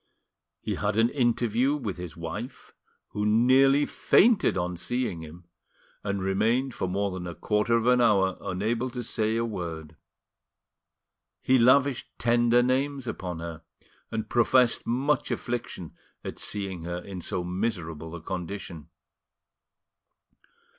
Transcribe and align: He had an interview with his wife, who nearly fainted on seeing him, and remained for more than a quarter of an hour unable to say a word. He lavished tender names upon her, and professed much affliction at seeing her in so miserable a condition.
He 0.61 0.73
had 0.73 0.97
an 0.97 1.09
interview 1.09 1.75
with 1.75 1.97
his 1.97 2.17
wife, 2.17 2.73
who 3.09 3.23
nearly 3.23 3.85
fainted 3.85 4.57
on 4.57 4.75
seeing 4.75 5.21
him, 5.21 5.43
and 6.03 6.23
remained 6.23 6.73
for 6.73 6.87
more 6.87 7.11
than 7.11 7.27
a 7.27 7.35
quarter 7.35 7.77
of 7.77 7.85
an 7.85 8.01
hour 8.01 8.35
unable 8.41 8.89
to 8.89 9.03
say 9.03 9.35
a 9.35 9.45
word. 9.45 9.95
He 11.43 11.59
lavished 11.59 12.07
tender 12.17 12.63
names 12.63 13.05
upon 13.05 13.41
her, 13.41 13.61
and 14.09 14.27
professed 14.27 14.87
much 14.87 15.29
affliction 15.29 15.95
at 16.23 16.39
seeing 16.39 16.81
her 16.81 16.97
in 16.97 17.21
so 17.21 17.43
miserable 17.43 18.15
a 18.15 18.23
condition. 18.23 18.89